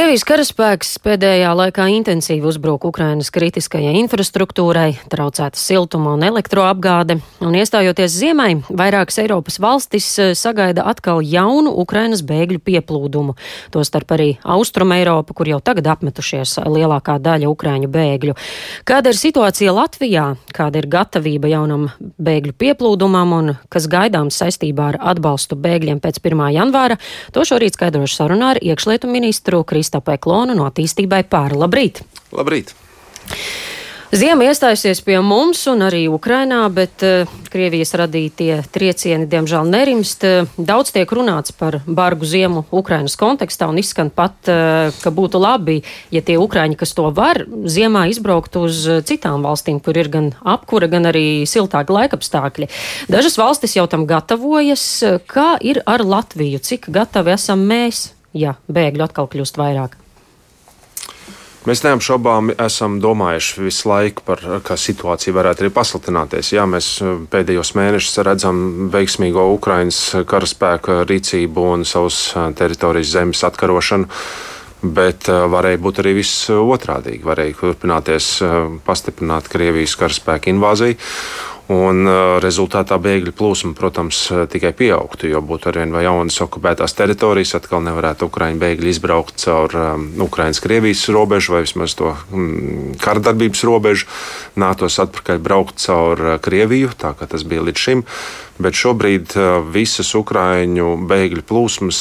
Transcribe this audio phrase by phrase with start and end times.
[0.00, 8.14] Krievijas karaspēks pēdējā laikā intensīvi uzbruka Ukrainas kritiskajai infrastruktūrai, traucēta siltuma un elektroapgāde, un iestājoties
[8.14, 13.34] ziemai, vairākas Eiropas valstis eh, sagaida atkal jaunu Ukrainas bēgļu pieplūdumu.
[13.74, 18.38] Tostarp arī Austrum Eiropa, kur jau tagad apmetušies lielākā daļa ukraiņu bēgļu.
[18.88, 25.00] Kāda ir situācija Latvijā, kāda ir gatavība jaunam bēgļu pieplūdumam un kas gaidāms saistībā ar
[25.12, 26.48] atbalstu bēgļiem pēc 1.
[26.56, 26.96] janvāra,
[27.36, 29.89] to šorīt skaidrošu sarunā ar iekšlietu ministru Kristu.
[29.90, 31.58] Kristapai Klonu no attīstībai pāri.
[31.58, 32.04] Labrīt!
[32.30, 32.70] Labrīt!
[34.14, 40.26] Ziema iestājusies pie mums un arī Ukrainā, bet uh, Krievijas radītie triecieni diemžēl nerimst.
[40.58, 45.80] Daudz tiek runāts par bargu ziemu Ukrainas kontekstā un izskan pat, uh, ka būtu labi,
[46.14, 50.90] ja tie Ukraiņi, kas to var, ziemā izbraukt uz citām valstīm, kur ir gan apkura,
[50.90, 52.70] gan arī siltāki laikapstākļi.
[53.10, 54.86] Dažas valstis jau tam gatavojas.
[55.26, 56.62] Kā ir ar Latviju?
[56.62, 58.10] Cik gatavi esam mēs?
[58.36, 59.96] Ja bēgļu atkal kļūst vairāk?
[61.68, 66.54] Mēs neapšaubām esam domājuši visu laiku par to, kā situācija varētu arī pasliktināties.
[66.54, 68.62] Jā, mēs eh, pēdējos mēnešus redzam
[68.94, 69.98] veiksmīgo Ukraiņas
[70.30, 74.08] karaspēka rīcību un savas eh, teritorijas zemes atkarošanu.
[74.80, 77.18] Bet uh, varēja būt arī viss otrādi.
[77.20, 78.28] Varēja turpināties
[78.86, 80.96] pastiprināt Krievijas karaspēka invāziju.
[81.70, 86.96] Un uh, rezultātā bēgļu plūsma, protams, uh, tikai pieaugtu, jo būtu arvien vai jaunas okupētās
[86.98, 93.62] teritorijas, atkal nevarētu Ukraiņu bēgļi izbraukt caur um, Ukraiņas-Krievijas robežu vai vismaz to um, karadarbības
[93.70, 94.10] robežu,
[94.58, 98.04] nātos atpakaļ braukt caur uh, Krieviju, tā kā tas bija līdz šim.
[98.60, 99.32] Bet šobrīd
[99.72, 102.00] visas Ukraiņu bēgļu plūsmas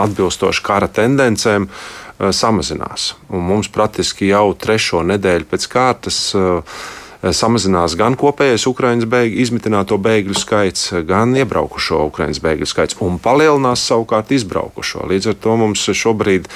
[0.00, 1.66] atbilstoši kara tendencēm
[2.32, 3.10] samazinās.
[3.28, 6.62] Un mums praktiski jau trešo nedēļu pēc kārtas uh,
[7.30, 13.84] samazinās gan kopējais Ukraiņas bēgļu, izmitināto bēgļu skaits, gan iebraukušo Ukraiņas bēgļu skaits, un palielinās
[13.86, 15.06] savukārt izbraukušo.
[15.10, 16.48] Līdz ar to mums šobrīd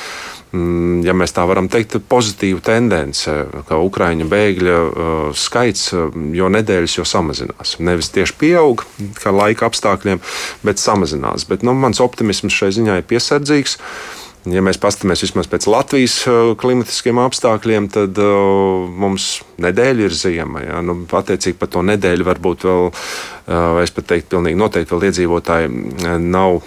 [0.51, 3.31] mm, ja mēs tā varam teikt, pozitīva tendence,
[3.69, 5.93] ka Ukrāņu bēgļu uh, skaits
[6.35, 7.79] jo nedēļas jo samazinās.
[7.79, 8.83] Nevis tieši pieaug,
[9.23, 10.23] kā laika apstākļiem,
[10.67, 11.47] bet samazinās.
[11.47, 13.79] Bet, nu, mans optimisms šai ziņā ir piesardzīgs.
[14.47, 20.63] Ja mēs paskatāmies vismaz pēc Latvijas uh, klimatiskiem apstākļiem, tad uh, mums nedēļa ir ziema.
[20.63, 20.83] Ja?
[20.87, 25.73] Nu, attiecīgi par to nedēļu varbūt vēl, uh, es pat teiktu, pilnīgi noteikti vēl iedzīvotāji
[26.23, 26.61] nav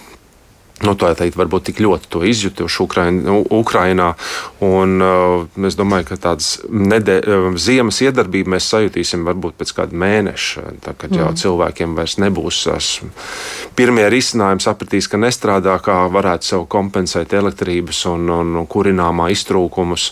[0.86, 2.86] nu, tā teikt, varbūt tik ļoti to izjutuši.
[4.60, 10.00] Un, uh, es domāju, ka tādas nedē, uh, ziemas iedarbību mēs sajutīsim varbūt pēc kāda
[10.00, 11.40] mēneša, tā, kad jau mm.
[11.40, 12.90] cilvēkiem vairs nebūs tās
[13.76, 20.10] pirmie risinājumi, sapratīs, ka nestrādā, kā varētu sev kompensēt elektrības un, un, un kurināmā iztrūkumus,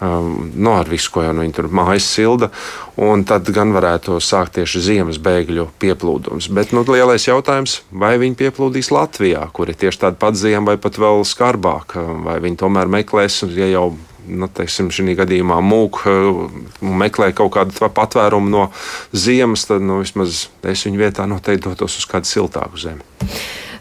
[0.00, 2.50] um, no nu, ar visu, ko jau nu, viņi tur mājas silda.
[2.96, 6.48] Un tad gan varētu sākt tieši ziemas bēgļu pieplūdums.
[6.56, 10.78] Bet nu, lielais jautājums, vai viņi pieplūdīs Latvijā, kur ir tieši tāda pati ziema, vai
[10.80, 13.90] pat vēl skarbāka, vai viņi tomēr meklēs, ja jau
[14.26, 18.64] nu, teiksim, šī gadījumā mūk un meklē kaut kādu patvērumu no
[19.12, 23.04] ziemas, tad nu, vismaz es viņu vietā noteikti dotos uz kādu siltāku zemi.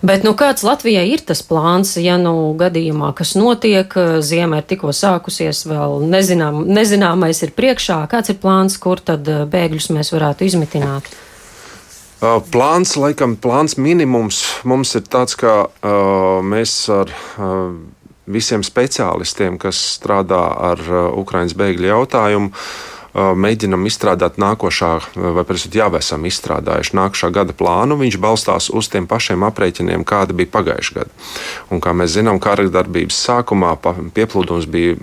[0.05, 3.89] Bet nu, kāds Latvijai ir tas plāns, ja nu gadījumā, kas notiek,
[4.21, 9.45] ziema ir tikko sākusies, vēl nezinām, nezināmais ir priekšā, kāds ir plāns, kur tad eh,
[9.49, 11.09] bēgļus mēs varētu izmitināt?
[12.51, 17.75] Plāns, laikam, plāns minimums mums ir tāds, ka uh, mēs ar uh,
[18.25, 20.41] visiem speciālistiem, kas strādā
[20.71, 27.29] ar uh, Ukraiņas bēgļu jautājumu, uh, mēģinam izstrādāt nākošā, vai precīzāk jau esam izstrādājuši nākošā
[27.35, 27.97] gada plānu.
[28.01, 31.15] Viņš balstās uz tiem pašiem aprēķiniem, kāda bija pagājušā gada.
[31.71, 33.75] Un, kā mēs zinām, kara darbības sākumā
[34.15, 34.97] pieplūdums bija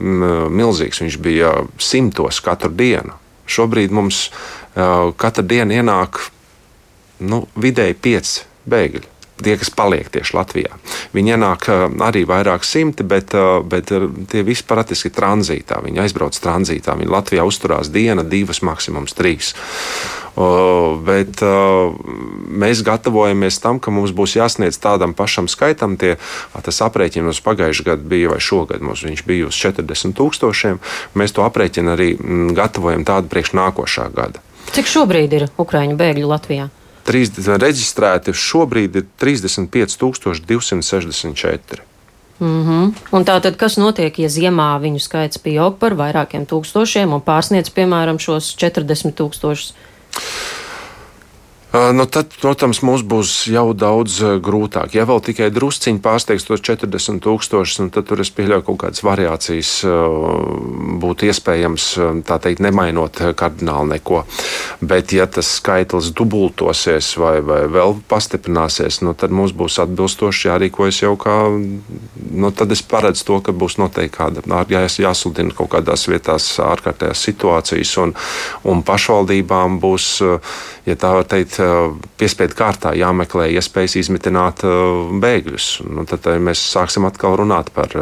[0.52, 1.00] milzīgs.
[1.04, 3.16] Viņš bija simtos katru dienu.
[3.48, 4.28] Šobrīd mums
[5.20, 6.20] katru dienu ienāk
[7.24, 9.08] nu, vidēji pieci bēgļi
[9.42, 10.76] tie, kas paliek tieši Latvijā.
[11.12, 11.68] Viņi ienāk
[12.00, 13.36] arī vairāk simti, bet,
[13.68, 13.92] bet
[14.32, 15.82] tie visi praktiski tranzītā.
[15.84, 16.96] Viņi aizbrauc tranzītā.
[16.96, 19.52] Viņi Latvijā uzturās diena, divas, maksimums trīs.
[20.32, 21.92] Uh, bet uh,
[22.48, 25.98] mēs gatavojamies tam, ka mums būs jāsniedz tādam pašam skaitam.
[26.00, 26.14] Tie,
[26.56, 30.80] tas aprēķins pagājušajā gadā bija vai šogad mums viņš bija uz 40 tūkstošiem.
[31.20, 34.40] Mēs to aprēķinu arī m, gatavojam tādu priekš nākošā gada.
[34.72, 36.70] Cik šobrīd ir Ukrāņu bēgļu Latvijā?
[37.06, 41.92] 30, reģistrēti šobrīd ir 35,264.
[42.42, 42.92] Mm -hmm.
[43.12, 47.70] Un tā tad, kas notiek, ja ziemā viņu skaits pieaug par vairākiem tūkstošiem un pārsniedz,
[47.70, 49.74] piemēram, šos 40 tūkstošus?
[51.72, 54.92] Nu, tad, protams, mums būs jau daudz grūtāk.
[54.92, 59.70] Ja vēl tikai drusciņi pārsteigts tos 40 tūkstošus, tad tur es pieļauju kaut kādas variācijas
[61.00, 61.86] būtu iespējams,
[62.28, 64.20] tā teikt, nemainot kardināli neko.
[64.84, 71.00] Bet, ja tas skaitlis dubultosies vai, vai vēl pastiprināsies, nu, tad mums būs atbilstoši jārīkojas
[71.06, 71.38] jau kā.
[72.32, 77.24] Nu, tad es paredzu to, ka būs noteikti kāda jās, jāsludina kaut kādās vietās ārkārtējās
[77.30, 78.14] situācijas, un,
[78.68, 80.12] un pašvaldībām būs,
[80.84, 81.61] ja tā var teikt,
[82.20, 84.64] piespiedu kārtā jāmeklē iespējas izmitināt
[85.22, 85.68] bēgļus.
[85.88, 87.94] Nu, tad mēs sāksim atkal runāt par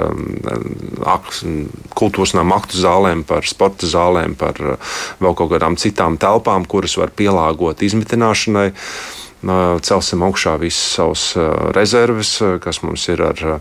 [1.97, 4.61] kultūras nama aktu zālēm, par sporta zālēm, par
[5.21, 8.71] vēl kaut kādām citām telpām, kuras var pielāgot izmitināšanai
[9.81, 11.23] celsim augšā visas savas
[11.73, 13.61] rezerves, kas mums ir ar,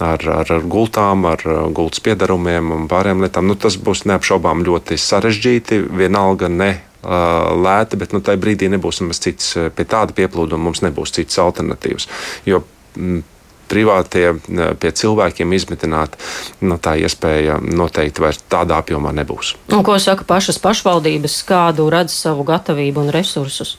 [0.00, 1.44] ar, ar gultām, ar
[1.76, 3.48] gultas piedarumiem un pārējām lietām.
[3.48, 5.82] Nu, tas būs neapšaubām ļoti sarežģīti.
[5.92, 6.70] Vienalga ne
[7.08, 12.08] lēti, bet nu, tajā brīdī nebūs nemaz cits, pie tāda pieplūduma mums nebūs citas alternatīvas.
[12.48, 12.62] Jo,
[12.98, 13.22] m,
[13.68, 14.32] privātie
[14.80, 16.16] pie cilvēkiem izmitināt,
[16.64, 19.54] nu, tā iespēja noteikti vairs tādā apjomā nebūs.
[19.76, 23.76] Un ko saka pašas pašvaldības, kādu redz savu gatavību un resursus?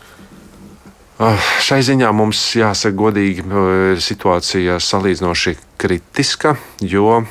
[1.19, 3.43] Ah, šai ziņā mums jāsaka godīgi,
[3.99, 7.25] situācija salīdzinoši kritiska, jo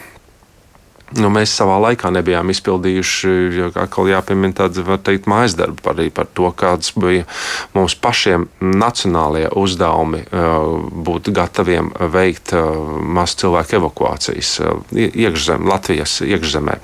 [1.17, 3.31] Nu, mēs savā laikā nebijām izpildījuši,
[3.71, 7.25] atkal jāpiemina tāda, var teikt, mājas darba arī par to, kāds bija
[7.73, 10.21] mums pašiem nacionālie uzdevumi
[11.09, 14.53] būt gataviem veikt masu cilvēku evakuācijas
[14.93, 16.77] iekšzem, Latvijas iekšzemē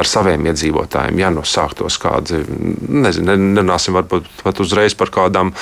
[0.00, 1.20] ar saviem iedzīvotājiem.
[1.20, 2.40] Ja nu sāktos kādi,
[2.88, 5.52] nezinu, nerunāsim varbūt pat uzreiz par kādām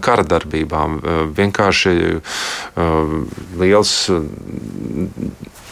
[0.00, 1.02] kara darbībām,
[1.36, 1.96] vienkārši
[3.60, 3.96] liels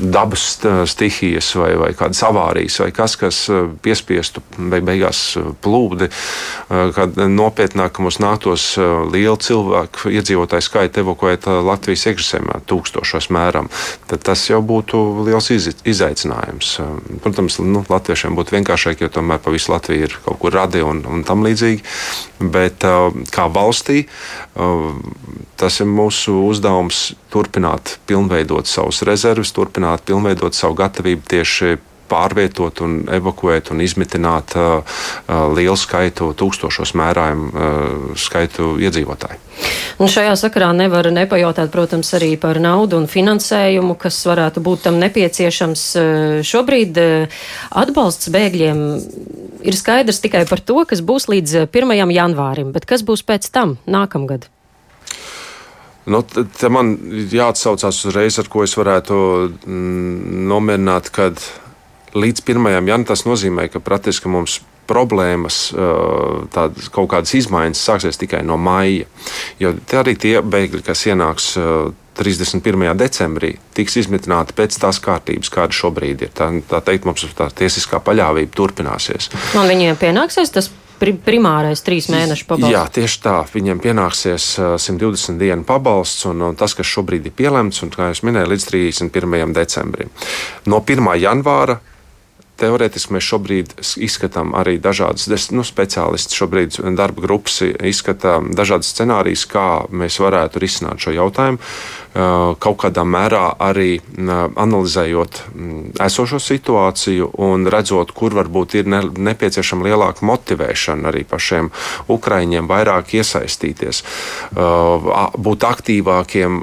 [0.00, 0.44] dabas
[0.88, 7.19] stihijas vai, vai kādas avārijas, vai kas, kas eh, piespiestu beigās eh, plūdi, eh, kad
[7.31, 8.67] nopietnāk mums nāktos
[9.12, 13.70] lielu cilvēku iedzīvotāju skaitu evakuēt Latvijas iekšzemē tūkstošos mēram,
[14.11, 16.72] tad tas jau būtu liels izaicinājums.
[17.25, 21.02] Protams, nu, latviešiem būtu vienkāršāk, jo tomēr pa visu Latviju ir kaut kur radi un,
[21.08, 21.82] un tam līdzīgi,
[22.52, 22.87] bet
[23.34, 24.05] kā valstī
[25.61, 31.79] tas ir mūsu uzdevums turpināt pilnveidot savus turpināt turpināt pilnveidot savu gatavību tieši
[32.11, 39.38] pārvietot, un evakuēt un izmitināt uh, uh, lielu skaitu, tūkstošos mērājumu uh, skaitu iedzīvotāju.
[40.03, 44.99] Un šajā sakarā nevar nepajautāt, protams, arī par naudu un finansējumu, kas varētu būt tam
[45.03, 45.85] nepieciešams.
[45.94, 47.43] Uh, šobrīd uh,
[47.79, 48.87] atbalsts bēgļiem
[49.62, 52.00] ir skaidrs tikai par to, kas būs līdz 1.
[52.17, 54.50] janvārim, bet kas būs pēc tam, nākamgad?
[56.11, 56.97] Nu, te man
[57.31, 59.17] jāatsaucās uzreiz, ar ko es varētu
[59.62, 61.39] mm, nomierināt, kad
[62.17, 62.67] līdz 1.
[62.75, 64.59] janvārim tas nozīmē, ka praktiski mums
[64.91, 65.69] problēmas,
[66.51, 69.07] tādas kaut kādas izmaiņas sāksies tikai no maija.
[69.62, 71.53] Jo arī tie bēgļi, kas ienāks
[72.19, 72.91] 31.
[72.99, 76.35] decembrī, tiks izmitināti pēc tās kārtības, kāda šobrīd ir.
[76.37, 79.31] Tā, tā teikt, mums tā tiesiskā paļāvība turpināsies.
[79.56, 82.75] Un viņiem pienāksies tas pri, primārais trīs mēnešu pabalsts.
[82.75, 83.37] Jā, tieši tā.
[83.55, 88.29] Viņiem pienāksies 120 dienu pabalsts, un, un tas, kas šobrīd ir pielemts, un, kā jau
[88.29, 89.55] minēju, līdz 31.
[89.56, 90.12] decembrim.
[90.69, 91.14] No 1.
[91.20, 91.81] janvāra
[92.61, 93.73] teorētiski mēs šobrīd
[94.05, 96.37] izskatām arī dažādas nu, speciālisti.
[96.37, 101.61] Šobrīd darba grupas izskata dažādas scenārijas, kā mēs varētu risināt šo jautājumu.
[102.11, 105.37] Kaut kādā mērā arī analizējot
[106.03, 111.71] esošo situāciju un redzot, kur varbūt ir nepieciešama lielāka motivēšana arī pašiem
[112.11, 114.03] ukraiņiem vairāk iesaistīties,
[115.47, 116.59] būt aktīvākiem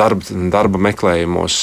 [0.00, 1.58] darba, darba meklējumos,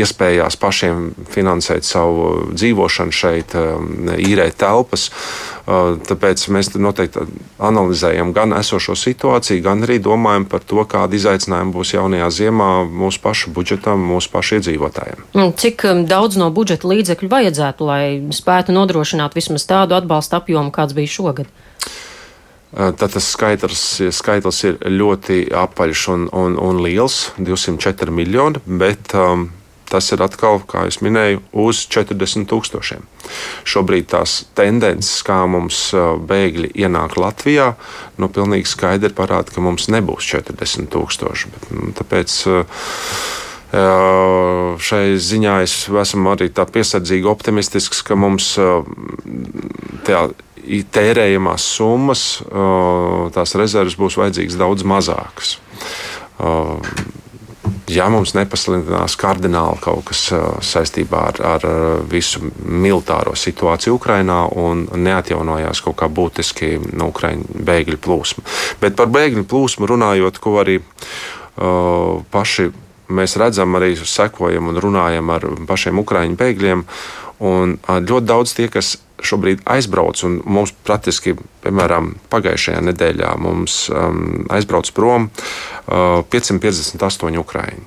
[0.00, 3.52] iespējās pašiem finansēt savu dzīvošanu šeit,
[4.16, 5.10] īrēt telpas.
[5.64, 7.22] Tāpēc mēs noteikti
[7.56, 13.22] analizējam gan esošo situāciju, gan arī domājam par to, kāda izaicinājuma būs jaunajā ziemā mūsu
[13.24, 15.24] pašu budžetam, mūsu pašu iedzīvotājiem.
[15.56, 18.04] Cik daudz no budžeta līdzekļu vajadzētu, lai
[18.36, 21.48] spētu nodrošināt vismaz tādu atbalstu apjomu, kāds bija šogad?
[22.74, 29.48] Tad tas skaitlis, skaitlis ir ļoti apaļš un, un, un liels- 204 miljoni, bet um,
[29.88, 33.06] tas ir atkal, kā jau minēju, uz 40 tūkstošiem.
[33.68, 35.86] Šobrīd tās tendences, kā mums
[36.28, 37.72] bēgļi ienāk Latvijā,
[38.20, 41.52] nu, pilnīgi skaidri parāda, ka mums nebūs 40 tūkstoši.
[41.54, 42.36] Bet, nu, tāpēc
[44.84, 48.52] šai ziņā es esmu arī tā piesardzīgi optimistisks, ka mums
[50.06, 50.20] tā
[50.64, 52.22] tērējamās summas,
[53.34, 55.58] tās rezerves būs vajadzīgas daudz mazākas
[57.94, 60.26] ja mums nepasliktinās kardināli kaut kas
[60.64, 61.66] saistībā ar, ar
[62.10, 68.44] visu militāro situāciju Ukrajinā un neatjaunojās kaut kā būtiski no Ukraiņu bēgļu plūsma.
[68.82, 72.70] Bet par bēgļu plūsmu runājot, ko arī uh, paši
[73.14, 76.84] mēs redzam, arī sekojam un runājam ar pašiem Ukraiņu bēgļiem.
[77.44, 84.44] Un ļoti daudz tie, kas šobrīd aizbrauc, un mums praktiski, piemēram, pagājušajā nedēļā mums um,
[84.52, 87.84] aizbrauc prom uh, 558 ukrāņi.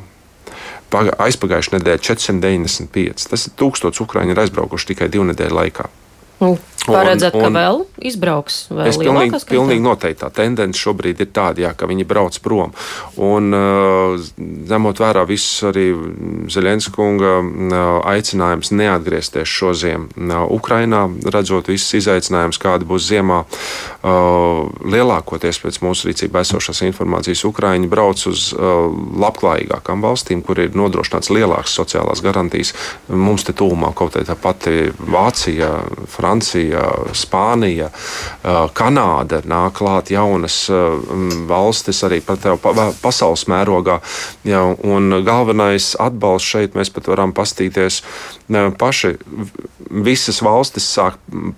[0.88, 3.28] Aizpagājušajā nedēļā 495.
[3.34, 5.90] Tas ir tūkstots ukrāņi ir aizbraukuši tikai divu nedēļu laikā.
[6.88, 8.60] Paredzēt, ka vēl izbrauks.
[8.72, 12.74] Vēl es pilnīgi, pilnīgi noteikti tā tendence šobrīd ir tāda, jā, ka viņi brauc prom.
[13.22, 15.90] Un uh, ņemot vērā visus arī
[16.54, 17.34] Zelenska uh,
[18.08, 23.44] aicinājums neatgriezties šo ziemu uh, Ukrainā, redzot visus izaicinājumus, kādi būs ziemā,
[24.88, 31.76] lielākoties pēc mūsu rīcībā esošās informācijas Ukraiņi brauc uz labklājīgākām valstīm, kur ir nodrošināts lielākas
[31.78, 32.74] sociālās garantijas.
[33.10, 35.72] Mums te tūmā kaut kā tā pati Vācija,
[36.12, 36.77] Francija.
[37.18, 37.90] Spānija,
[38.78, 40.60] Kanāda nāk klāt jaunas
[41.50, 44.00] valstis arī pasaules mērogā.
[44.48, 48.02] Ja, un galvenais atbalsts šeit mēs pat varam pastīties
[48.80, 49.16] paši.
[49.88, 51.18] Visas valstis sāk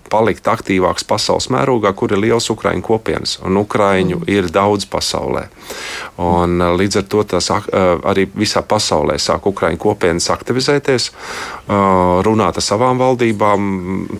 [0.10, 4.28] palikt aktīvākas pasaules mērogā, kur ir liels ukrāņu kopienas, un ukrāņu mm.
[4.30, 5.48] ir daudz pasaulē.
[6.22, 11.10] Un, līdz ar to tas arī visā pasaulē sāk ukrāņu kopienas aktivizēties,
[12.28, 13.70] runāt ar savām valdībām,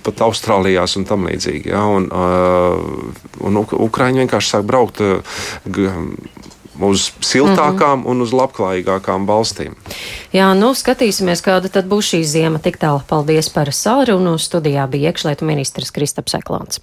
[0.06, 1.70] pat Austrālijā un tam līdzīgi.
[1.74, 5.02] Ja, un, uh, un Ukrāņi vienkārši sāk braukt.
[6.80, 8.12] Uz siltākām mm -hmm.
[8.12, 9.76] un uz labklājīgākām valstīm.
[10.34, 12.60] Jā, nu skatīsimies, kāda tad būs šī ziema.
[12.60, 14.38] Tik tālu paldies par sarunu.
[14.38, 16.80] Studijā bija iekšlietu ministrs Kristaps Eklons.